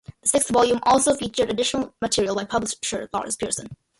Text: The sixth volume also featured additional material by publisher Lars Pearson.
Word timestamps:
The 0.23 0.27
sixth 0.29 0.49
volume 0.49 0.79
also 0.81 1.13
featured 1.15 1.51
additional 1.51 1.93
material 2.01 2.33
by 2.35 2.45
publisher 2.45 3.07
Lars 3.13 3.35
Pearson. 3.35 3.77